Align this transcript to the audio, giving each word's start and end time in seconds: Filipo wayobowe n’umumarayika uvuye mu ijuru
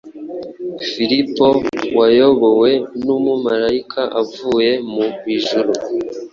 Filipo 0.91 1.47
wayobowe 1.97 2.71
n’umumarayika 3.05 4.01
uvuye 4.21 4.71
mu 4.93 5.05
ijuru 5.35 5.71